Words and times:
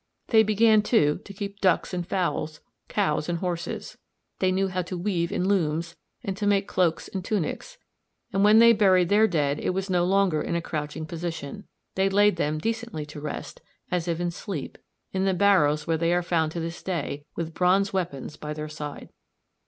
They 0.29 0.41
began, 0.41 0.81
too, 0.81 1.19
to 1.25 1.31
keep 1.31 1.59
ducks 1.61 1.93
and 1.93 2.07
fowls, 2.07 2.59
cows 2.87 3.29
and 3.29 3.37
horses; 3.37 3.99
they 4.39 4.51
knew 4.51 4.67
how 4.67 4.81
to 4.81 4.97
weave 4.97 5.31
in 5.31 5.47
looms, 5.47 5.95
and 6.23 6.35
to 6.37 6.47
make 6.47 6.67
cloaks 6.67 7.07
and 7.07 7.23
tunics; 7.23 7.77
and 8.33 8.43
when 8.43 8.57
they 8.57 8.73
buried 8.73 9.09
their 9.09 9.27
dead 9.27 9.59
it 9.59 9.75
was 9.75 9.91
no 9.91 10.03
longer 10.03 10.41
in 10.41 10.55
a 10.55 10.59
crouching 10.59 11.05
position. 11.05 11.65
They 11.93 12.09
laid 12.09 12.37
them 12.37 12.57
decently 12.57 13.05
to 13.05 13.21
rest, 13.21 13.61
as 13.91 14.07
if 14.07 14.19
in 14.19 14.31
sleep, 14.31 14.79
in 15.13 15.25
the 15.25 15.35
barrows 15.35 15.85
where 15.85 15.97
they 15.97 16.13
are 16.13 16.23
found 16.23 16.51
to 16.53 16.59
this 16.59 16.81
day 16.81 17.23
with 17.35 17.53
bronze 17.53 17.93
weapons 17.93 18.37
by 18.37 18.53
their 18.55 18.69
side. 18.69 19.09